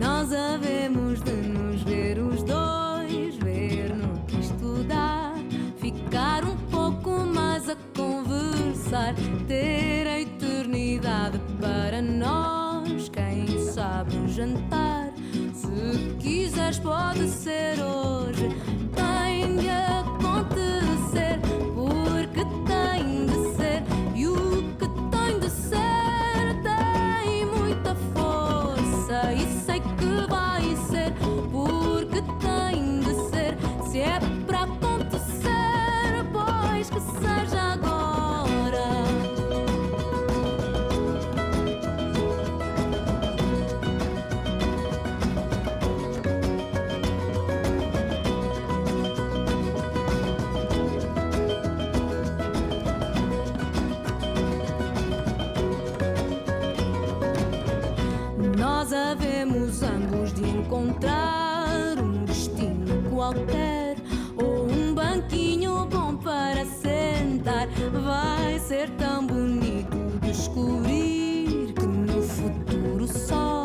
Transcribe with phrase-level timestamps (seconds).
[0.00, 0.73] Nós havemos de
[9.54, 13.08] ter a eternidade para nós.
[13.08, 15.12] Quem sabe um jantar,
[15.52, 18.48] se quiseres, pode ser hoje.
[18.96, 21.38] Tem de acontecer,
[21.74, 23.82] porque tem de ser,
[24.16, 31.12] e o que tem de ser tem muita força e sei que vai ser
[31.52, 33.56] porque tem de ser
[33.88, 37.93] se é para acontecer pois que seja agora
[59.74, 63.96] havemos ambos de encontrar um destino qualquer
[64.36, 67.68] ou um banquinho bom para sentar.
[68.04, 73.63] Vai ser tão bonito descobrir que no futuro só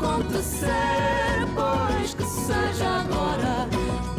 [0.00, 3.68] acontecer, pois que seja agora,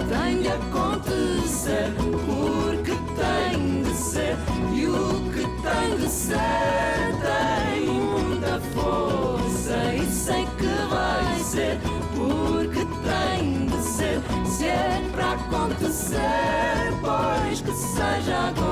[0.07, 1.91] tem de acontecer,
[2.27, 4.37] porque tem de ser,
[4.73, 6.37] e o que tem de ser
[7.21, 11.79] tem muita força, e sei que vai ser,
[12.15, 18.70] porque tem de ser, se é para acontecer, pois que seja agora.